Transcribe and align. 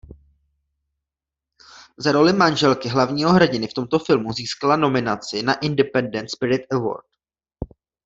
Za 1.97 2.11
roli 2.11 2.33
manželky 2.33 2.89
hlavního 2.89 3.29
hrdiny 3.33 3.67
v 3.67 3.73
tomto 3.73 3.99
filmu 3.99 4.33
získala 4.33 4.75
nominaci 4.75 5.43
na 5.43 5.53
Independent 5.59 6.29
Spirit 6.31 6.61
Award. 6.73 7.05